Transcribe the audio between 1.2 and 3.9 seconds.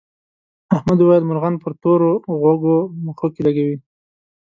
مرغان پر تور غوږو مښوکې لکوي.